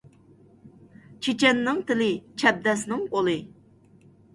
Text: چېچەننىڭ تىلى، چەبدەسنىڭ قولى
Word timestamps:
چېچەننىڭ 1.27 1.85
تىلى، 1.93 2.11
چەبدەسنىڭ 2.45 3.09
قولى 3.17 3.41